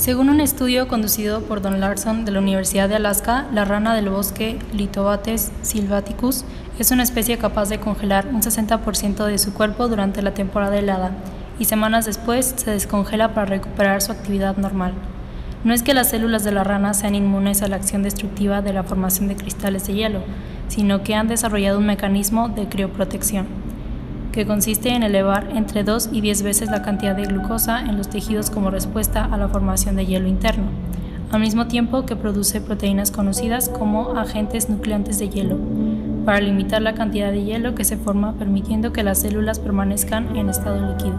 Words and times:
Según 0.00 0.30
un 0.30 0.40
estudio 0.40 0.88
conducido 0.88 1.42
por 1.42 1.60
Don 1.60 1.78
Larson 1.78 2.24
de 2.24 2.32
la 2.32 2.38
Universidad 2.38 2.88
de 2.88 2.94
Alaska, 2.94 3.46
la 3.52 3.66
rana 3.66 3.94
del 3.94 4.08
bosque 4.08 4.58
Lithobates 4.72 5.52
sylvaticus 5.60 6.46
es 6.78 6.90
una 6.90 7.02
especie 7.02 7.36
capaz 7.36 7.68
de 7.68 7.80
congelar 7.80 8.26
un 8.28 8.40
60% 8.40 9.26
de 9.26 9.36
su 9.36 9.52
cuerpo 9.52 9.88
durante 9.88 10.22
la 10.22 10.32
temporada 10.32 10.78
helada 10.78 11.10
y 11.58 11.66
semanas 11.66 12.06
después 12.06 12.54
se 12.56 12.70
descongela 12.70 13.34
para 13.34 13.44
recuperar 13.44 14.00
su 14.00 14.10
actividad 14.10 14.56
normal. 14.56 14.94
No 15.64 15.74
es 15.74 15.82
que 15.82 15.92
las 15.92 16.08
células 16.08 16.44
de 16.44 16.52
la 16.52 16.64
rana 16.64 16.94
sean 16.94 17.14
inmunes 17.14 17.60
a 17.60 17.68
la 17.68 17.76
acción 17.76 18.02
destructiva 18.02 18.62
de 18.62 18.72
la 18.72 18.84
formación 18.84 19.28
de 19.28 19.36
cristales 19.36 19.86
de 19.86 19.92
hielo, 19.92 20.20
sino 20.68 21.02
que 21.02 21.14
han 21.14 21.28
desarrollado 21.28 21.78
un 21.78 21.84
mecanismo 21.84 22.48
de 22.48 22.70
crioprotección, 22.70 23.48
que 24.32 24.46
consiste 24.46 24.90
en 24.90 25.02
elevar 25.02 25.48
entre 25.54 25.84
2 25.84 26.10
y 26.12 26.20
10 26.20 26.42
veces 26.42 26.70
la 26.70 26.82
cantidad 26.82 27.14
de 27.14 27.24
glucosa 27.24 27.80
en 27.80 27.96
los 27.96 28.08
tejidos 28.08 28.50
como 28.50 28.70
respuesta 28.70 29.24
a 29.24 29.36
la 29.36 29.48
formación 29.48 29.96
de 29.96 30.06
hielo 30.06 30.28
interno, 30.28 30.70
al 31.30 31.40
mismo 31.40 31.66
tiempo 31.66 32.06
que 32.06 32.16
produce 32.16 32.60
proteínas 32.60 33.10
conocidas 33.10 33.68
como 33.68 34.16
agentes 34.16 34.68
nucleantes 34.68 35.18
de 35.18 35.28
hielo, 35.28 35.58
para 36.24 36.40
limitar 36.40 36.82
la 36.82 36.94
cantidad 36.94 37.32
de 37.32 37.44
hielo 37.44 37.74
que 37.74 37.84
se 37.84 37.96
forma 37.96 38.34
permitiendo 38.34 38.92
que 38.92 39.02
las 39.02 39.20
células 39.20 39.58
permanezcan 39.58 40.36
en 40.36 40.48
estado 40.48 40.92
líquido. 40.92 41.18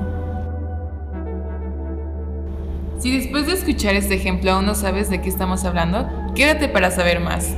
Si 2.99 3.17
después 3.17 3.48
de 3.48 3.53
escuchar 3.53 3.95
este 3.95 4.13
ejemplo 4.13 4.51
aún 4.51 4.67
no 4.67 4.75
sabes 4.75 5.09
de 5.09 5.21
qué 5.21 5.29
estamos 5.29 5.65
hablando, 5.65 6.07
quédate 6.35 6.70
para 6.70 6.91
saber 6.91 7.20
más. 7.20 7.55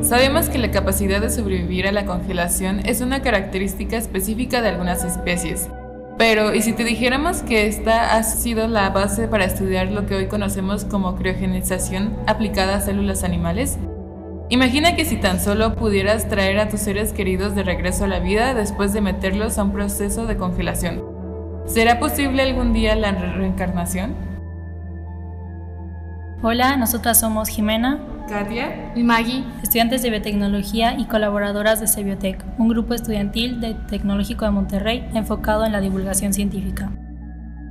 Sabemos 0.00 0.48
que 0.48 0.58
la 0.58 0.70
capacidad 0.70 1.20
de 1.20 1.30
sobrevivir 1.30 1.86
a 1.86 1.92
la 1.92 2.06
congelación 2.06 2.80
es 2.84 3.02
una 3.02 3.20
característica 3.20 3.96
específica 3.96 4.62
de 4.62 4.70
algunas 4.70 5.04
especies. 5.04 5.68
Pero, 6.18 6.54
¿y 6.54 6.62
si 6.62 6.72
te 6.72 6.84
dijéramos 6.84 7.42
que 7.42 7.66
esta 7.66 8.16
ha 8.16 8.22
sido 8.22 8.68
la 8.68 8.90
base 8.90 9.28
para 9.28 9.44
estudiar 9.44 9.90
lo 9.90 10.06
que 10.06 10.14
hoy 10.14 10.26
conocemos 10.26 10.84
como 10.84 11.16
criogenización 11.16 12.16
aplicada 12.26 12.76
a 12.76 12.80
células 12.80 13.22
animales? 13.22 13.78
Imagina 14.48 14.96
que 14.96 15.04
si 15.04 15.16
tan 15.16 15.40
solo 15.40 15.74
pudieras 15.74 16.28
traer 16.28 16.58
a 16.58 16.68
tus 16.68 16.80
seres 16.80 17.12
queridos 17.12 17.54
de 17.54 17.62
regreso 17.62 18.04
a 18.04 18.08
la 18.08 18.18
vida 18.18 18.54
después 18.54 18.92
de 18.92 19.00
meterlos 19.00 19.58
a 19.58 19.64
un 19.64 19.72
proceso 19.72 20.26
de 20.26 20.36
congelación. 20.36 21.02
¿Será 21.66 21.98
posible 22.00 22.42
algún 22.42 22.72
día 22.72 22.96
la 22.96 23.12
reencarnación? 23.12 24.14
Hola, 26.42 26.76
nosotras 26.76 27.20
somos 27.20 27.48
Jimena, 27.48 28.00
Katia 28.28 28.92
y 28.94 29.02
Maggie, 29.02 29.44
estudiantes 29.62 30.02
de 30.02 30.10
biotecnología 30.10 30.98
y 30.98 31.06
colaboradoras 31.06 31.80
de 31.80 31.88
Cebiotec, 31.88 32.44
un 32.58 32.68
grupo 32.68 32.94
estudiantil 32.94 33.60
de 33.60 33.74
Tecnológico 33.74 34.44
de 34.44 34.50
Monterrey 34.50 35.08
enfocado 35.14 35.64
en 35.64 35.72
la 35.72 35.80
divulgación 35.80 36.32
científica. 36.32 36.90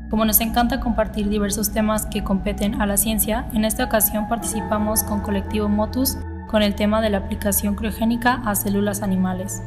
Como 0.09 0.25
nos 0.25 0.41
encanta 0.41 0.79
compartir 0.79 1.29
diversos 1.29 1.71
temas 1.71 2.05
que 2.05 2.23
competen 2.23 2.81
a 2.81 2.85
la 2.85 2.97
ciencia, 2.97 3.47
en 3.53 3.65
esta 3.65 3.85
ocasión 3.85 4.27
participamos 4.27 5.03
con 5.03 5.21
Colectivo 5.21 5.69
Motus 5.69 6.17
con 6.49 6.63
el 6.63 6.75
tema 6.75 7.01
de 7.01 7.09
la 7.09 7.19
aplicación 7.19 7.75
criogénica 7.75 8.41
a 8.45 8.55
células 8.55 9.01
animales. 9.01 9.63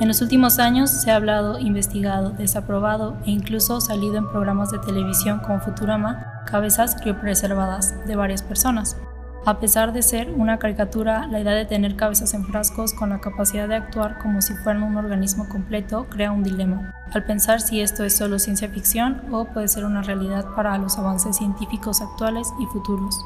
En 0.00 0.08
los 0.08 0.20
últimos 0.20 0.58
años 0.58 0.90
se 0.90 1.10
ha 1.10 1.16
hablado, 1.16 1.58
investigado, 1.58 2.30
desaprobado 2.30 3.16
e 3.24 3.30
incluso 3.30 3.80
salido 3.80 4.16
en 4.16 4.28
programas 4.28 4.70
de 4.70 4.78
televisión 4.80 5.38
como 5.38 5.60
Futurama 5.60 6.35
cabezas 6.46 6.94
criopreservadas 6.94 7.94
de 8.06 8.16
varias 8.16 8.42
personas. 8.42 8.96
A 9.44 9.60
pesar 9.60 9.92
de 9.92 10.02
ser 10.02 10.32
una 10.32 10.58
caricatura, 10.58 11.28
la 11.28 11.38
idea 11.38 11.52
de 11.52 11.66
tener 11.66 11.94
cabezas 11.94 12.34
en 12.34 12.44
frascos 12.44 12.92
con 12.92 13.10
la 13.10 13.20
capacidad 13.20 13.68
de 13.68 13.76
actuar 13.76 14.18
como 14.18 14.40
si 14.40 14.54
fueran 14.54 14.82
un 14.82 14.96
organismo 14.96 15.48
completo 15.48 16.06
crea 16.10 16.32
un 16.32 16.42
dilema, 16.42 16.92
al 17.12 17.24
pensar 17.24 17.60
si 17.60 17.80
esto 17.80 18.02
es 18.02 18.16
solo 18.16 18.40
ciencia 18.40 18.68
ficción 18.68 19.22
o 19.30 19.44
puede 19.44 19.68
ser 19.68 19.84
una 19.84 20.02
realidad 20.02 20.46
para 20.56 20.76
los 20.78 20.98
avances 20.98 21.36
científicos 21.36 22.00
actuales 22.00 22.52
y 22.60 22.66
futuros. 22.66 23.16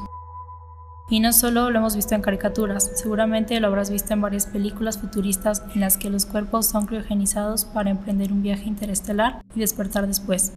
Y 1.09 1.19
no 1.19 1.33
solo 1.33 1.71
lo 1.71 1.79
hemos 1.79 1.95
visto 1.95 2.13
en 2.13 2.21
caricaturas, 2.21 2.91
seguramente 2.93 3.59
lo 3.59 3.67
habrás 3.67 3.89
visto 3.89 4.13
en 4.13 4.21
varias 4.21 4.45
películas 4.45 4.99
futuristas 4.99 5.63
en 5.73 5.81
las 5.81 5.97
que 5.97 6.11
los 6.11 6.27
cuerpos 6.27 6.67
son 6.67 6.85
criogenizados 6.85 7.65
para 7.65 7.89
emprender 7.89 8.31
un 8.31 8.43
viaje 8.43 8.65
interestelar 8.65 9.41
y 9.55 9.59
despertar 9.59 10.05
después. 10.05 10.53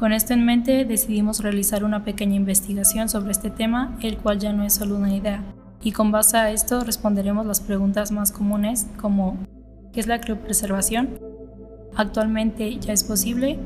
Con 0.00 0.14
esto 0.14 0.32
en 0.32 0.46
mente 0.46 0.86
decidimos 0.86 1.40
realizar 1.42 1.84
una 1.84 2.04
pequeña 2.04 2.34
investigación 2.34 3.10
sobre 3.10 3.32
este 3.32 3.50
tema, 3.50 3.98
el 4.00 4.16
cual 4.16 4.38
ya 4.38 4.50
no 4.50 4.64
es 4.64 4.72
solo 4.72 4.96
una 4.96 5.14
idea. 5.14 5.42
Y 5.82 5.92
con 5.92 6.10
base 6.10 6.38
a 6.38 6.50
esto 6.50 6.82
responderemos 6.82 7.44
las 7.44 7.60
preguntas 7.60 8.10
más 8.10 8.32
comunes 8.32 8.86
como 8.98 9.36
¿qué 9.92 10.00
es 10.00 10.06
la 10.06 10.18
criopreservación? 10.18 11.18
¿Actualmente 11.94 12.78
ya 12.78 12.94
es 12.94 13.04
posible? 13.04 13.58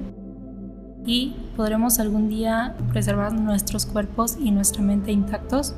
¿Y 1.07 1.37
podremos 1.57 2.01
algún 2.01 2.29
día 2.29 2.75
preservar 2.89 3.33
nuestros 3.33 3.87
cuerpos 3.87 4.37
y 4.41 4.51
nuestra 4.51 4.83
mente 4.83 5.13
intactos? 5.13 5.77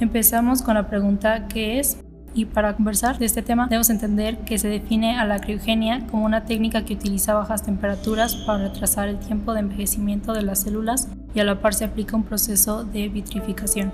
Empezamos 0.00 0.62
con 0.62 0.74
la 0.74 0.88
pregunta 0.90 1.46
¿qué 1.46 1.78
es? 1.78 2.04
Y 2.36 2.44
para 2.44 2.76
conversar 2.76 3.18
de 3.18 3.24
este 3.24 3.40
tema 3.40 3.66
debemos 3.66 3.88
entender 3.88 4.38
que 4.40 4.58
se 4.58 4.68
define 4.68 5.18
a 5.18 5.24
la 5.24 5.40
criogenia 5.40 6.06
como 6.06 6.26
una 6.26 6.44
técnica 6.44 6.84
que 6.84 6.92
utiliza 6.92 7.32
bajas 7.32 7.62
temperaturas 7.62 8.36
para 8.36 8.68
retrasar 8.68 9.08
el 9.08 9.18
tiempo 9.18 9.54
de 9.54 9.60
envejecimiento 9.60 10.34
de 10.34 10.42
las 10.42 10.60
células 10.60 11.08
y 11.34 11.40
a 11.40 11.44
la 11.44 11.60
par 11.60 11.72
se 11.72 11.86
aplica 11.86 12.14
un 12.14 12.24
proceso 12.24 12.84
de 12.84 13.08
vitrificación. 13.08 13.90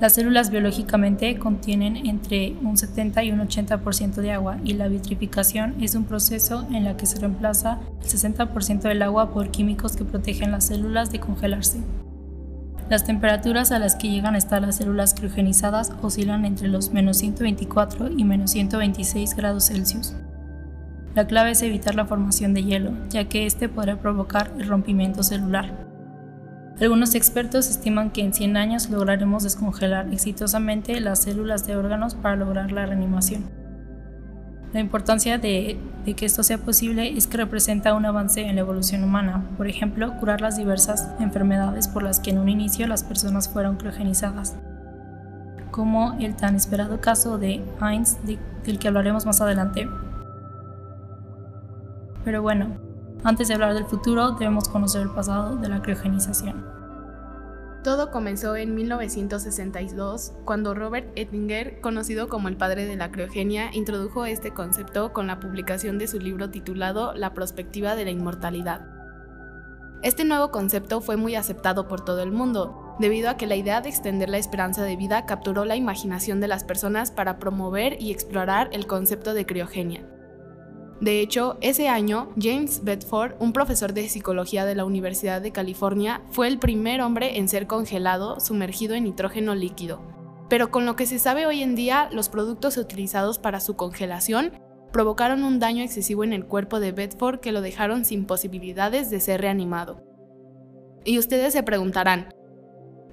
Las 0.00 0.14
células 0.14 0.50
biológicamente 0.50 1.38
contienen 1.38 1.94
entre 2.06 2.56
un 2.62 2.76
70 2.76 3.22
y 3.22 3.30
un 3.30 3.40
80% 3.40 4.14
de 4.14 4.32
agua 4.32 4.56
y 4.64 4.72
la 4.72 4.88
vitrificación 4.88 5.76
es 5.80 5.94
un 5.94 6.04
proceso 6.04 6.66
en 6.70 6.86
el 6.86 6.96
que 6.96 7.06
se 7.06 7.20
reemplaza 7.20 7.78
el 8.02 8.08
60% 8.08 8.80
del 8.80 9.02
agua 9.02 9.30
por 9.32 9.50
químicos 9.50 9.94
que 9.94 10.04
protegen 10.04 10.50
las 10.50 10.66
células 10.66 11.12
de 11.12 11.20
congelarse. 11.20 11.78
Las 12.90 13.04
temperaturas 13.04 13.70
a 13.70 13.78
las 13.78 13.94
que 13.94 14.08
llegan 14.08 14.34
a 14.34 14.38
estar 14.38 14.60
las 14.62 14.74
células 14.74 15.14
criogenizadas 15.14 15.92
oscilan 16.02 16.44
entre 16.44 16.66
los 16.66 16.90
menos 16.90 17.18
124 17.18 18.10
y 18.10 18.24
menos 18.24 18.50
126 18.50 19.36
grados 19.36 19.68
Celsius. 19.68 20.16
La 21.14 21.28
clave 21.28 21.52
es 21.52 21.62
evitar 21.62 21.94
la 21.94 22.06
formación 22.06 22.52
de 22.52 22.64
hielo, 22.64 22.90
ya 23.08 23.28
que 23.28 23.46
este 23.46 23.68
podrá 23.68 24.00
provocar 24.00 24.52
el 24.58 24.66
rompimiento 24.66 25.22
celular. 25.22 25.86
Algunos 26.80 27.14
expertos 27.14 27.70
estiman 27.70 28.10
que 28.10 28.22
en 28.22 28.34
100 28.34 28.56
años 28.56 28.90
lograremos 28.90 29.44
descongelar 29.44 30.12
exitosamente 30.12 30.98
las 31.00 31.22
células 31.22 31.64
de 31.68 31.76
órganos 31.76 32.16
para 32.16 32.34
lograr 32.34 32.72
la 32.72 32.86
reanimación. 32.86 33.59
La 34.72 34.78
importancia 34.78 35.36
de, 35.36 35.78
que 36.16 36.26
esto 36.26 36.42
sea 36.44 36.58
posible 36.58 37.16
es 37.16 37.26
que 37.26 37.36
representa 37.36 37.94
un 37.94 38.06
avance 38.06 38.42
en 38.42 38.54
la 38.54 38.60
evolución 38.60 39.02
humana, 39.02 39.44
por 39.56 39.66
ejemplo, 39.66 40.16
curar 40.18 40.40
las 40.40 40.56
diversas 40.56 41.08
enfermedades 41.18 41.88
por 41.88 42.04
las 42.04 42.20
que 42.20 42.30
en 42.30 42.38
un 42.38 42.48
inicio 42.48 42.86
las 42.86 43.02
personas 43.02 43.48
fueron 43.48 43.76
criogenizadas, 43.76 44.56
como 45.72 46.16
el 46.20 46.36
tan 46.36 46.54
esperado 46.54 47.00
caso 47.00 47.36
de 47.36 47.64
Heinz, 47.80 48.18
del 48.24 48.78
que 48.78 48.88
hablaremos 48.88 49.26
más 49.26 49.40
adelante. 49.40 49.88
Pero 52.24 52.40
bueno, 52.42 52.76
antes 53.24 53.48
de 53.48 53.54
hablar 53.54 53.74
del 53.74 53.86
futuro, 53.86 54.32
debemos 54.32 54.68
conocer 54.68 55.02
el 55.02 55.10
pasado 55.10 55.56
de 55.56 55.68
la 55.68 55.82
criogenización. 55.82 56.79
Todo 57.82 58.10
comenzó 58.10 58.56
en 58.56 58.74
1962, 58.74 60.34
cuando 60.44 60.74
Robert 60.74 61.12
Ettinger, 61.16 61.80
conocido 61.80 62.28
como 62.28 62.48
el 62.48 62.58
padre 62.58 62.84
de 62.84 62.96
la 62.96 63.10
criogenia, 63.10 63.70
introdujo 63.72 64.26
este 64.26 64.52
concepto 64.52 65.14
con 65.14 65.26
la 65.26 65.40
publicación 65.40 65.96
de 65.96 66.06
su 66.06 66.18
libro 66.18 66.50
titulado 66.50 67.14
La 67.14 67.32
perspectiva 67.32 67.96
de 67.96 68.04
la 68.04 68.10
inmortalidad. 68.10 68.86
Este 70.02 70.26
nuevo 70.26 70.50
concepto 70.50 71.00
fue 71.00 71.16
muy 71.16 71.36
aceptado 71.36 71.88
por 71.88 72.04
todo 72.04 72.22
el 72.22 72.32
mundo, 72.32 72.96
debido 72.98 73.30
a 73.30 73.38
que 73.38 73.46
la 73.46 73.56
idea 73.56 73.80
de 73.80 73.88
extender 73.88 74.28
la 74.28 74.36
esperanza 74.36 74.82
de 74.82 74.96
vida 74.96 75.24
capturó 75.24 75.64
la 75.64 75.76
imaginación 75.76 76.38
de 76.40 76.48
las 76.48 76.64
personas 76.64 77.10
para 77.10 77.38
promover 77.38 77.96
y 77.98 78.10
explorar 78.10 78.68
el 78.72 78.86
concepto 78.86 79.32
de 79.32 79.46
criogenia. 79.46 80.06
De 81.00 81.20
hecho, 81.20 81.56
ese 81.62 81.88
año, 81.88 82.28
James 82.38 82.84
Bedford, 82.84 83.34
un 83.38 83.54
profesor 83.54 83.94
de 83.94 84.08
psicología 84.08 84.66
de 84.66 84.74
la 84.74 84.84
Universidad 84.84 85.40
de 85.40 85.50
California, 85.50 86.20
fue 86.30 86.46
el 86.46 86.58
primer 86.58 87.00
hombre 87.00 87.38
en 87.38 87.48
ser 87.48 87.66
congelado 87.66 88.38
sumergido 88.38 88.94
en 88.94 89.04
nitrógeno 89.04 89.54
líquido. 89.54 90.02
Pero 90.50 90.70
con 90.70 90.84
lo 90.84 90.96
que 90.96 91.06
se 91.06 91.18
sabe 91.18 91.46
hoy 91.46 91.62
en 91.62 91.74
día, 91.74 92.10
los 92.12 92.28
productos 92.28 92.76
utilizados 92.76 93.38
para 93.38 93.60
su 93.60 93.76
congelación 93.76 94.52
provocaron 94.92 95.44
un 95.44 95.58
daño 95.58 95.82
excesivo 95.82 96.22
en 96.22 96.34
el 96.34 96.44
cuerpo 96.44 96.80
de 96.80 96.92
Bedford 96.92 97.40
que 97.40 97.52
lo 97.52 97.62
dejaron 97.62 98.04
sin 98.04 98.26
posibilidades 98.26 99.08
de 99.08 99.20
ser 99.20 99.40
reanimado. 99.40 100.02
Y 101.04 101.18
ustedes 101.18 101.54
se 101.54 101.62
preguntarán, 101.62 102.34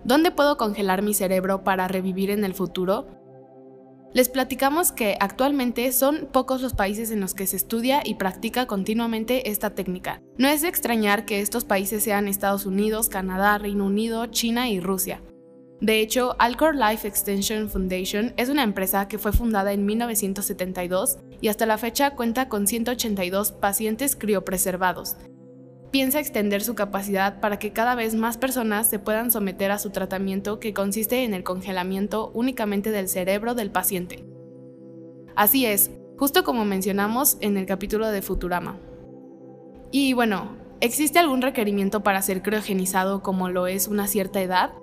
¿dónde 0.03 0.31
puedo 0.31 0.57
congelar 0.57 1.03
mi 1.03 1.13
cerebro 1.13 1.63
para 1.63 1.87
revivir 1.87 2.31
en 2.31 2.43
el 2.43 2.53
futuro? 2.53 3.07
Les 4.13 4.29
platicamos 4.29 4.91
que 4.91 5.17
actualmente 5.19 5.91
son 5.91 6.27
pocos 6.31 6.61
los 6.61 6.73
países 6.73 7.11
en 7.11 7.19
los 7.19 7.33
que 7.33 7.45
se 7.45 7.57
estudia 7.57 8.01
y 8.03 8.15
practica 8.15 8.65
continuamente 8.65 9.49
esta 9.51 9.75
técnica. 9.75 10.21
No 10.37 10.47
es 10.47 10.61
de 10.61 10.69
extrañar 10.69 11.25
que 11.25 11.41
estos 11.41 11.65
países 11.65 12.03
sean 12.03 12.27
Estados 12.27 12.65
Unidos, 12.65 13.09
Canadá, 13.09 13.57
Reino 13.57 13.85
Unido, 13.85 14.25
China 14.27 14.69
y 14.69 14.79
Rusia. 14.79 15.21
De 15.79 15.99
hecho, 15.99 16.35
Alcor 16.39 16.75
Life 16.75 17.07
Extension 17.07 17.69
Foundation 17.69 18.33
es 18.37 18.49
una 18.49 18.63
empresa 18.63 19.07
que 19.07 19.19
fue 19.19 19.31
fundada 19.31 19.73
en 19.73 19.85
1972 19.85 21.19
y 21.39 21.49
hasta 21.49 21.67
la 21.67 21.77
fecha 21.77 22.15
cuenta 22.15 22.49
con 22.49 22.65
182 22.65 23.51
pacientes 23.51 24.15
criopreservados. 24.15 25.17
Piensa 25.91 26.19
extender 26.19 26.63
su 26.63 26.75
capacidad 26.75 27.39
para 27.39 27.59
que 27.59 27.71
cada 27.71 27.95
vez 27.95 28.15
más 28.15 28.37
personas 28.37 28.89
se 28.89 28.99
puedan 28.99 29.31
someter 29.31 29.71
a 29.71 29.79
su 29.79 29.89
tratamiento 29.89 30.59
que 30.59 30.73
consiste 30.73 31.23
en 31.23 31.33
el 31.33 31.43
congelamiento 31.43 32.31
únicamente 32.33 32.91
del 32.91 33.07
cerebro 33.07 33.55
del 33.55 33.71
paciente. 33.71 34.25
Así 35.35 35.65
es, 35.65 35.91
justo 36.17 36.43
como 36.43 36.65
mencionamos 36.65 37.37
en 37.41 37.57
el 37.57 37.65
capítulo 37.65 38.07
de 38.07 38.21
Futurama. 38.21 38.77
Y 39.91 40.13
bueno, 40.13 40.57
¿existe 40.81 41.19
algún 41.19 41.41
requerimiento 41.41 42.03
para 42.03 42.21
ser 42.21 42.41
criogenizado 42.41 43.21
como 43.21 43.49
lo 43.49 43.67
es 43.67 43.87
una 43.87 44.07
cierta 44.07 44.41
edad? 44.41 44.73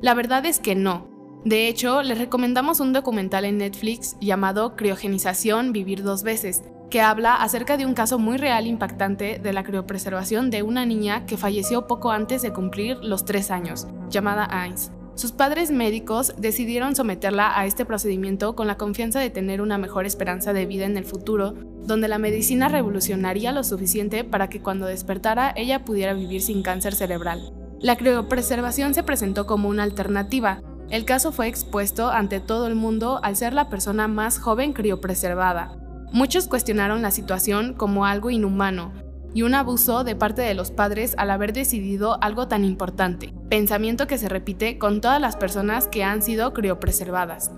La 0.00 0.14
verdad 0.14 0.46
es 0.46 0.60
que 0.60 0.74
no. 0.74 1.08
De 1.44 1.68
hecho, 1.68 2.02
les 2.02 2.18
recomendamos 2.18 2.80
un 2.80 2.94
documental 2.94 3.44
en 3.44 3.58
Netflix 3.58 4.16
llamado 4.20 4.76
Criogenización 4.76 5.72
Vivir 5.72 6.02
dos 6.02 6.22
veces, 6.22 6.62
que 6.94 7.00
habla 7.00 7.34
acerca 7.34 7.76
de 7.76 7.86
un 7.86 7.94
caso 7.94 8.20
muy 8.20 8.36
real 8.36 8.68
impactante 8.68 9.40
de 9.42 9.52
la 9.52 9.64
criopreservación 9.64 10.48
de 10.48 10.62
una 10.62 10.86
niña 10.86 11.26
que 11.26 11.36
falleció 11.36 11.88
poco 11.88 12.12
antes 12.12 12.40
de 12.40 12.52
cumplir 12.52 12.98
los 13.02 13.24
tres 13.24 13.50
años, 13.50 13.88
llamada 14.10 14.46
Ains. 14.48 14.92
Sus 15.16 15.32
padres 15.32 15.72
médicos 15.72 16.34
decidieron 16.38 16.94
someterla 16.94 17.58
a 17.58 17.66
este 17.66 17.84
procedimiento 17.84 18.54
con 18.54 18.68
la 18.68 18.76
confianza 18.76 19.18
de 19.18 19.30
tener 19.30 19.60
una 19.60 19.76
mejor 19.76 20.06
esperanza 20.06 20.52
de 20.52 20.66
vida 20.66 20.84
en 20.84 20.96
el 20.96 21.04
futuro, 21.04 21.54
donde 21.82 22.06
la 22.06 22.18
medicina 22.18 22.68
revolucionaría 22.68 23.50
lo 23.50 23.64
suficiente 23.64 24.22
para 24.22 24.48
que 24.48 24.62
cuando 24.62 24.86
despertara 24.86 25.52
ella 25.56 25.84
pudiera 25.84 26.14
vivir 26.14 26.42
sin 26.42 26.62
cáncer 26.62 26.94
cerebral. 26.94 27.52
La 27.80 27.96
criopreservación 27.96 28.94
se 28.94 29.02
presentó 29.02 29.46
como 29.46 29.68
una 29.68 29.82
alternativa. 29.82 30.62
El 30.90 31.04
caso 31.04 31.32
fue 31.32 31.48
expuesto 31.48 32.10
ante 32.10 32.38
todo 32.38 32.68
el 32.68 32.76
mundo 32.76 33.18
al 33.24 33.34
ser 33.34 33.52
la 33.52 33.68
persona 33.68 34.06
más 34.06 34.38
joven 34.38 34.72
criopreservada, 34.72 35.83
Muchos 36.14 36.46
cuestionaron 36.46 37.02
la 37.02 37.10
situación 37.10 37.74
como 37.74 38.06
algo 38.06 38.30
inhumano 38.30 38.92
y 39.34 39.42
un 39.42 39.52
abuso 39.52 40.04
de 40.04 40.14
parte 40.14 40.42
de 40.42 40.54
los 40.54 40.70
padres 40.70 41.16
al 41.18 41.28
haber 41.28 41.52
decidido 41.52 42.22
algo 42.22 42.46
tan 42.46 42.64
importante, 42.64 43.34
pensamiento 43.50 44.06
que 44.06 44.16
se 44.16 44.28
repite 44.28 44.78
con 44.78 45.00
todas 45.00 45.20
las 45.20 45.34
personas 45.34 45.88
que 45.88 46.04
han 46.04 46.22
sido 46.22 46.52
criopreservadas. 46.52 47.50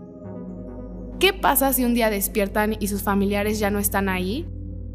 ¿Qué 1.21 1.35
pasa 1.35 1.75
si 1.75 1.85
un 1.85 1.93
día 1.93 2.09
despiertan 2.09 2.77
y 2.81 2.89
sus 2.89 3.03
familiares 3.03 3.59
ya 3.59 3.69
no 3.69 3.79
están 3.79 4.09
ahí? 4.09 4.49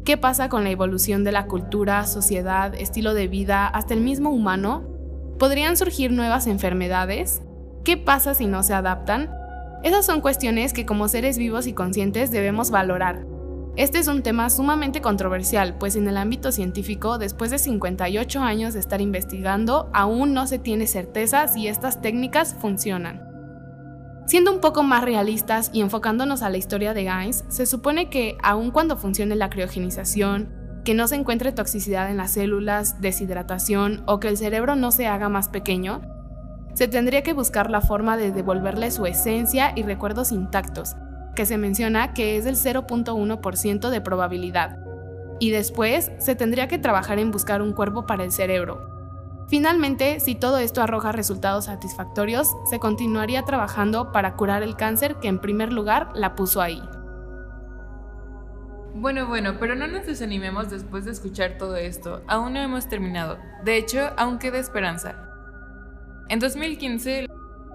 ¿Qué 0.04 0.16
pasa 0.16 0.48
con 0.48 0.64
la 0.64 0.70
evolución 0.70 1.22
de 1.22 1.30
la 1.30 1.46
cultura, 1.46 2.04
sociedad, 2.06 2.74
estilo 2.74 3.14
de 3.14 3.28
vida, 3.28 3.68
hasta 3.68 3.94
el 3.94 4.00
mismo 4.00 4.30
humano? 4.30 4.82
¿Podrían 5.38 5.76
surgir 5.76 6.10
nuevas 6.10 6.48
enfermedades? 6.48 7.42
¿Qué 7.84 7.96
pasa 7.96 8.34
si 8.34 8.46
no 8.46 8.64
se 8.64 8.74
adaptan? 8.74 9.30
Esas 9.84 10.04
son 10.04 10.20
cuestiones 10.20 10.72
que 10.72 10.84
como 10.84 11.06
seres 11.06 11.38
vivos 11.38 11.68
y 11.68 11.74
conscientes 11.74 12.32
debemos 12.32 12.72
valorar, 12.72 13.24
este 13.76 13.98
es 13.98 14.06
un 14.06 14.22
tema 14.22 14.50
sumamente 14.50 15.00
controversial, 15.00 15.78
pues 15.78 15.96
en 15.96 16.06
el 16.06 16.18
ámbito 16.18 16.52
científico, 16.52 17.16
después 17.16 17.50
de 17.50 17.58
58 17.58 18.40
años 18.40 18.74
de 18.74 18.80
estar 18.80 19.00
investigando, 19.00 19.88
aún 19.94 20.34
no 20.34 20.46
se 20.46 20.58
tiene 20.58 20.86
certeza 20.86 21.48
si 21.48 21.68
estas 21.68 22.02
técnicas 22.02 22.54
funcionan. 22.60 23.22
Siendo 24.26 24.52
un 24.52 24.60
poco 24.60 24.82
más 24.82 25.02
realistas 25.02 25.70
y 25.72 25.80
enfocándonos 25.80 26.42
a 26.42 26.50
la 26.50 26.58
historia 26.58 26.92
de 26.92 27.04
Gaines, 27.04 27.44
se 27.48 27.64
supone 27.64 28.10
que 28.10 28.36
aun 28.42 28.70
cuando 28.72 28.98
funcione 28.98 29.36
la 29.36 29.48
criogenización, 29.48 30.50
que 30.84 30.94
no 30.94 31.08
se 31.08 31.16
encuentre 31.16 31.52
toxicidad 31.52 32.10
en 32.10 32.18
las 32.18 32.32
células, 32.32 33.00
deshidratación 33.00 34.02
o 34.06 34.20
que 34.20 34.28
el 34.28 34.36
cerebro 34.36 34.76
no 34.76 34.90
se 34.90 35.06
haga 35.06 35.30
más 35.30 35.48
pequeño, 35.48 36.02
se 36.74 36.88
tendría 36.88 37.22
que 37.22 37.32
buscar 37.32 37.70
la 37.70 37.80
forma 37.80 38.16
de 38.16 38.32
devolverle 38.32 38.90
su 38.90 39.06
esencia 39.06 39.72
y 39.76 39.82
recuerdos 39.82 40.30
intactos, 40.30 40.94
que 41.34 41.46
se 41.46 41.58
menciona 41.58 42.14
que 42.14 42.36
es 42.36 42.44
del 42.44 42.56
0.1% 42.56 43.90
de 43.90 44.00
probabilidad. 44.00 44.78
Y 45.40 45.50
después 45.50 46.12
se 46.18 46.34
tendría 46.34 46.68
que 46.68 46.78
trabajar 46.78 47.18
en 47.18 47.30
buscar 47.30 47.62
un 47.62 47.72
cuerpo 47.72 48.06
para 48.06 48.24
el 48.24 48.32
cerebro. 48.32 48.92
Finalmente, 49.48 50.20
si 50.20 50.34
todo 50.34 50.58
esto 50.58 50.82
arroja 50.82 51.12
resultados 51.12 51.66
satisfactorios, 51.66 52.48
se 52.70 52.78
continuaría 52.78 53.42
trabajando 53.42 54.12
para 54.12 54.34
curar 54.36 54.62
el 54.62 54.76
cáncer 54.76 55.16
que 55.16 55.28
en 55.28 55.40
primer 55.40 55.72
lugar 55.72 56.10
la 56.14 56.34
puso 56.34 56.62
ahí. 56.62 56.82
Bueno, 58.94 59.26
bueno, 59.26 59.56
pero 59.58 59.74
no 59.74 59.86
nos 59.86 60.06
desanimemos 60.06 60.70
después 60.70 61.04
de 61.06 61.12
escuchar 61.12 61.56
todo 61.58 61.76
esto. 61.76 62.22
Aún 62.28 62.52
no 62.52 62.60
hemos 62.60 62.88
terminado. 62.88 63.38
De 63.64 63.76
hecho, 63.76 64.10
aún 64.16 64.38
queda 64.38 64.58
esperanza. 64.58 65.16
En 66.28 66.38
2015, 66.38 67.26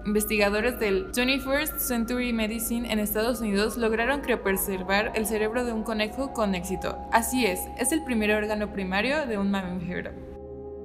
Investigadores 0.08 0.80
del 0.80 1.12
21st 1.12 1.80
Century 1.80 2.32
Medicine 2.32 2.90
en 2.90 2.98
Estados 2.98 3.42
Unidos 3.42 3.76
lograron 3.76 4.22
criopreservar 4.22 5.12
el 5.14 5.26
cerebro 5.26 5.66
de 5.66 5.74
un 5.74 5.82
conejo 5.82 6.32
con 6.32 6.54
éxito. 6.54 6.96
Así 7.12 7.44
es, 7.44 7.60
es 7.78 7.92
el 7.92 8.02
primer 8.04 8.30
órgano 8.30 8.72
primario 8.72 9.26
de 9.26 9.36
un 9.36 9.50
mamífero. 9.50 10.12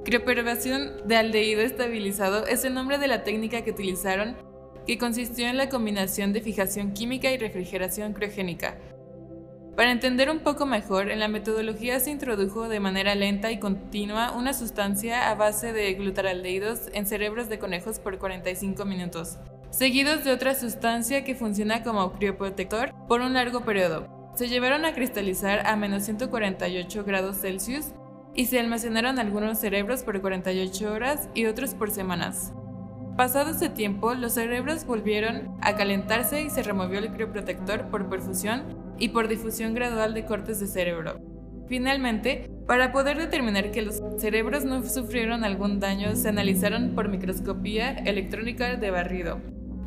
Criopreservación 0.03 1.07
de 1.07 1.15
aldehído 1.15 1.61
estabilizado 1.61 2.45
es 2.47 2.65
el 2.65 2.73
nombre 2.73 2.97
de 2.97 3.07
la 3.07 3.23
técnica 3.23 3.61
que 3.61 3.71
utilizaron, 3.71 4.35
que 4.85 4.97
consistió 4.97 5.47
en 5.47 5.55
la 5.55 5.69
combinación 5.69 6.33
de 6.33 6.41
fijación 6.41 6.91
química 6.91 7.31
y 7.31 7.37
refrigeración 7.37 8.11
criogénica, 8.11 8.77
para 9.75 9.91
entender 9.91 10.29
un 10.29 10.39
poco 10.39 10.67
mejor, 10.67 11.09
en 11.09 11.19
la 11.19 11.27
metodología 11.27 11.99
se 11.99 12.11
introdujo 12.11 12.69
de 12.69 12.79
manera 12.79 13.15
lenta 13.15 13.51
y 13.51 13.57
continua 13.57 14.31
una 14.31 14.53
sustancia 14.53 15.31
a 15.31 15.35
base 15.35 15.73
de 15.73 15.91
glutaraldehídos 15.95 16.91
en 16.93 17.07
cerebros 17.07 17.49
de 17.49 17.57
conejos 17.57 17.97
por 17.97 18.19
45 18.19 18.85
minutos, 18.85 19.39
seguidos 19.71 20.23
de 20.23 20.31
otra 20.31 20.53
sustancia 20.53 21.23
que 21.23 21.33
funciona 21.33 21.81
como 21.81 22.11
crioprotector 22.13 22.93
por 23.07 23.21
un 23.21 23.33
largo 23.33 23.61
periodo. 23.61 24.07
Se 24.35 24.47
llevaron 24.47 24.85
a 24.85 24.93
cristalizar 24.93 25.65
a 25.65 25.75
menos 25.75 26.03
148 26.03 27.03
grados 27.03 27.41
Celsius 27.41 27.93
y 28.35 28.45
se 28.45 28.59
almacenaron 28.59 29.17
algunos 29.17 29.57
cerebros 29.57 30.03
por 30.03 30.21
48 30.21 30.91
horas 30.91 31.29
y 31.33 31.47
otros 31.47 31.73
por 31.73 31.89
semanas. 31.89 32.53
Pasado 33.17 33.51
ese 33.51 33.69
tiempo, 33.69 34.13
los 34.13 34.33
cerebros 34.33 34.85
volvieron 34.85 35.55
a 35.61 35.75
calentarse 35.75 36.43
y 36.43 36.51
se 36.51 36.61
removió 36.61 36.99
el 36.99 37.11
crioprotector 37.11 37.89
por 37.89 38.07
perfusión 38.07 38.82
y 39.03 39.09
por 39.09 39.27
difusión 39.27 39.73
gradual 39.73 40.13
de 40.13 40.23
cortes 40.23 40.61
de 40.61 40.67
cerebro. 40.67 41.19
Finalmente, 41.67 42.50
para 42.65 42.94
poder 42.94 43.17
determinar 43.17 43.71
que 43.71 43.81
los 43.81 44.01
cerebros 44.17 44.63
no 44.63 44.81
sufrieron 44.83 45.44
algún 45.44 45.81
daño, 45.81 46.15
se 46.15 46.29
analizaron 46.29 46.95
por 46.95 47.09
microscopía 47.09 47.91
electrónica 47.91 48.77
de 48.77 48.91
barrido. 48.91 49.41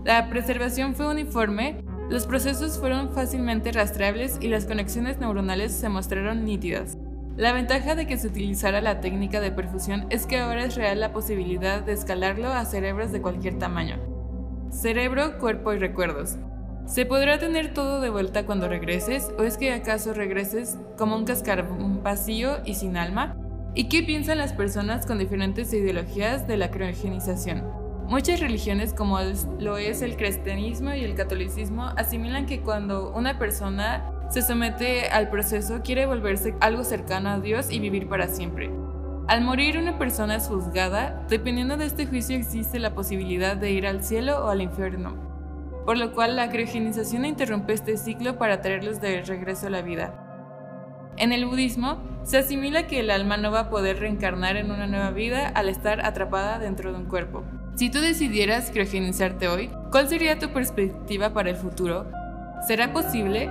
La 0.04 0.28
preservación 0.28 0.94
fue 0.94 1.08
uniforme, 1.08 1.82
los 2.10 2.26
procesos 2.26 2.78
fueron 2.78 3.14
fácilmente 3.14 3.72
rastreables 3.72 4.36
y 4.42 4.48
las 4.48 4.66
conexiones 4.66 5.18
neuronales 5.18 5.72
se 5.72 5.88
mostraron 5.88 6.44
nítidas. 6.44 6.98
La 7.38 7.54
ventaja 7.54 7.94
de 7.94 8.06
que 8.06 8.18
se 8.18 8.28
utilizara 8.28 8.82
la 8.82 9.00
técnica 9.00 9.40
de 9.40 9.50
perfusión 9.50 10.04
es 10.10 10.26
que 10.26 10.36
ahora 10.36 10.66
es 10.66 10.76
real 10.76 11.00
la 11.00 11.14
posibilidad 11.14 11.82
de 11.82 11.94
escalarlo 11.94 12.48
a 12.48 12.66
cerebros 12.66 13.12
de 13.12 13.22
cualquier 13.22 13.58
tamaño. 13.58 13.98
Cerebro, 14.70 15.38
cuerpo 15.38 15.72
y 15.72 15.78
recuerdos. 15.78 16.36
¿Se 16.86 17.04
podrá 17.04 17.40
tener 17.40 17.74
todo 17.74 18.00
de 18.00 18.10
vuelta 18.10 18.46
cuando 18.46 18.68
regreses 18.68 19.32
o 19.40 19.42
es 19.42 19.56
que 19.56 19.72
acaso 19.72 20.14
regreses 20.14 20.78
como 20.96 21.16
un 21.16 21.24
cascarón 21.24 22.00
vacío 22.04 22.58
y 22.64 22.74
sin 22.74 22.96
alma? 22.96 23.36
¿Y 23.74 23.88
qué 23.88 24.04
piensan 24.04 24.38
las 24.38 24.52
personas 24.52 25.04
con 25.04 25.18
diferentes 25.18 25.72
ideologías 25.72 26.46
de 26.46 26.56
la 26.56 26.70
criogenización? 26.70 27.64
Muchas 28.06 28.38
religiones 28.38 28.94
como 28.94 29.18
lo 29.58 29.78
es 29.78 30.00
el 30.00 30.16
cristianismo 30.16 30.94
y 30.94 31.02
el 31.02 31.16
catolicismo 31.16 31.86
asimilan 31.96 32.46
que 32.46 32.60
cuando 32.60 33.12
una 33.12 33.36
persona 33.36 34.08
se 34.30 34.42
somete 34.42 35.08
al 35.08 35.28
proceso 35.28 35.80
quiere 35.82 36.06
volverse 36.06 36.54
algo 36.60 36.84
cercano 36.84 37.30
a 37.30 37.40
Dios 37.40 37.68
y 37.68 37.80
vivir 37.80 38.08
para 38.08 38.28
siempre. 38.28 38.70
Al 39.26 39.42
morir 39.42 39.76
una 39.76 39.98
persona 39.98 40.36
es 40.36 40.46
juzgada, 40.46 41.26
dependiendo 41.28 41.76
de 41.76 41.86
este 41.86 42.06
juicio 42.06 42.36
existe 42.36 42.78
la 42.78 42.94
posibilidad 42.94 43.56
de 43.56 43.72
ir 43.72 43.88
al 43.88 44.04
cielo 44.04 44.44
o 44.44 44.50
al 44.50 44.62
infierno 44.62 45.35
por 45.86 45.96
lo 45.96 46.12
cual 46.12 46.34
la 46.34 46.50
criogenización 46.50 47.24
interrumpe 47.24 47.72
este 47.72 47.96
ciclo 47.96 48.36
para 48.36 48.60
traerlos 48.60 49.00
de 49.00 49.22
regreso 49.22 49.68
a 49.68 49.70
la 49.70 49.82
vida. 49.82 50.22
En 51.16 51.32
el 51.32 51.46
budismo, 51.46 52.02
se 52.24 52.38
asimila 52.38 52.88
que 52.88 53.00
el 53.00 53.10
alma 53.10 53.36
no 53.36 53.52
va 53.52 53.60
a 53.60 53.70
poder 53.70 54.00
reencarnar 54.00 54.56
en 54.56 54.72
una 54.72 54.88
nueva 54.88 55.12
vida 55.12 55.48
al 55.48 55.68
estar 55.68 56.04
atrapada 56.04 56.58
dentro 56.58 56.92
de 56.92 56.98
un 56.98 57.06
cuerpo. 57.06 57.44
Si 57.76 57.88
tú 57.88 58.00
decidieras 58.00 58.70
criogenizarte 58.70 59.48
hoy, 59.48 59.70
¿cuál 59.92 60.08
sería 60.08 60.38
tu 60.38 60.48
perspectiva 60.50 61.32
para 61.32 61.50
el 61.50 61.56
futuro? 61.56 62.10
¿Será 62.66 62.92
posible? 62.92 63.48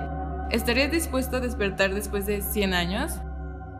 ¿Estarías 0.50 0.90
dispuesto 0.90 1.38
a 1.38 1.40
despertar 1.40 1.94
después 1.94 2.26
de 2.26 2.42
100 2.42 2.74
años? 2.74 3.12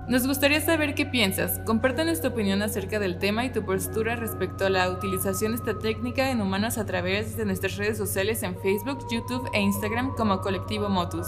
Nos 0.09 0.25
gustaría 0.25 0.61
saber 0.61 0.95
qué 0.95 1.05
piensas. 1.05 1.59
Compártanos 1.67 2.21
tu 2.21 2.29
opinión 2.29 2.63
acerca 2.63 3.01
del 3.01 3.19
tema 3.19 3.45
y 3.45 3.51
tu 3.51 3.65
postura 3.65 4.15
respecto 4.15 4.65
a 4.65 4.71
la 4.71 4.89
utilización 4.89 5.51
de 5.51 5.57
esta 5.57 5.81
técnica 5.81 6.31
en 6.31 6.41
humanos 6.41 6.79
a 6.79 6.87
través 6.87 7.37
de 7.37 7.45
nuestras 7.45 7.77
redes 7.77 7.99
sociales 7.99 8.45
en 8.45 8.57
Facebook, 8.61 9.05
YouTube 9.11 9.51
e 9.53 9.61
Instagram 9.61 10.15
como 10.15 10.41
Colectivo 10.43 10.89
Motus. 10.89 11.27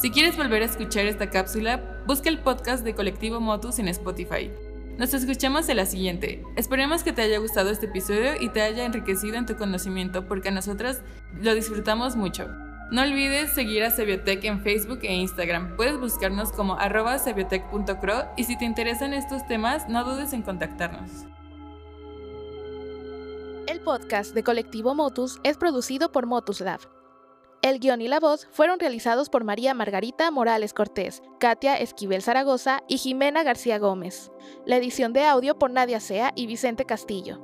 Si 0.00 0.10
quieres 0.10 0.38
volver 0.38 0.62
a 0.62 0.66
escuchar 0.66 1.04
esta 1.04 1.28
cápsula, 1.28 2.02
busca 2.06 2.30
el 2.30 2.38
podcast 2.38 2.82
de 2.82 2.94
Colectivo 2.94 3.40
Motus 3.40 3.78
en 3.78 3.88
Spotify. 3.88 4.50
Nos 4.96 5.12
escuchamos 5.12 5.68
en 5.68 5.76
la 5.76 5.84
siguiente. 5.84 6.42
Esperemos 6.56 7.02
que 7.02 7.12
te 7.12 7.20
haya 7.20 7.38
gustado 7.40 7.68
este 7.68 7.86
episodio 7.86 8.40
y 8.40 8.48
te 8.48 8.62
haya 8.62 8.86
enriquecido 8.86 9.36
en 9.36 9.44
tu 9.44 9.56
conocimiento 9.56 10.26
porque 10.26 10.48
a 10.48 10.52
nosotras 10.52 11.02
lo 11.42 11.54
disfrutamos 11.54 12.16
mucho. 12.16 12.48
No 12.92 13.00
olvides 13.00 13.54
seguir 13.54 13.82
a 13.84 13.90
Sebiotech 13.90 14.44
en 14.44 14.60
Facebook 14.60 14.98
e 15.00 15.14
Instagram. 15.14 15.76
Puedes 15.76 15.98
buscarnos 15.98 16.52
como 16.52 16.74
arroba 16.74 17.18
sebiotech.cro 17.18 18.34
y 18.36 18.44
si 18.44 18.58
te 18.58 18.66
interesan 18.66 19.14
estos 19.14 19.46
temas, 19.46 19.88
no 19.88 20.04
dudes 20.04 20.34
en 20.34 20.42
contactarnos. 20.42 21.10
El 23.66 23.80
podcast 23.80 24.34
de 24.34 24.42
Colectivo 24.42 24.94
Motus 24.94 25.40
es 25.42 25.56
producido 25.56 26.12
por 26.12 26.26
Motus 26.26 26.60
Lab. 26.60 26.80
El 27.62 27.78
guion 27.78 28.02
y 28.02 28.08
la 28.08 28.20
voz 28.20 28.46
fueron 28.50 28.78
realizados 28.78 29.30
por 29.30 29.42
María 29.42 29.72
Margarita 29.72 30.30
Morales 30.30 30.74
Cortés, 30.74 31.22
Katia 31.40 31.76
Esquivel 31.76 32.20
Zaragoza 32.20 32.82
y 32.88 32.98
Jimena 32.98 33.42
García 33.42 33.78
Gómez. 33.78 34.30
La 34.66 34.76
edición 34.76 35.14
de 35.14 35.24
audio 35.24 35.58
por 35.58 35.70
Nadia 35.70 35.98
Sea 35.98 36.32
y 36.36 36.46
Vicente 36.46 36.84
Castillo. 36.84 37.40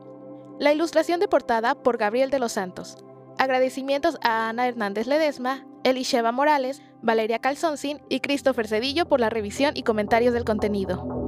La 0.59 0.75
ilustración 0.75 1.21
de 1.21 1.29
portada 1.29 1.75
por 1.75 1.97
Gabriel 1.97 2.29
de 2.29 2.39
los 2.39 2.53
Santos. 2.53 2.99
Agradecimientos 3.39 4.19
a 4.23 4.49
Ana 4.49 4.67
Hernández 4.67 5.07
Ledesma, 5.07 5.65
Elisheva 5.85 6.33
Morales, 6.33 6.83
Valeria 7.03 7.39
Calzoncin 7.39 8.01
y 8.09 8.19
Christopher 8.19 8.67
Cedillo 8.67 9.07
por 9.07 9.21
la 9.21 9.31
revisión 9.31 9.77
y 9.77 9.85
comentarios 9.85 10.35
del 10.35 10.45
contenido. 10.45 11.28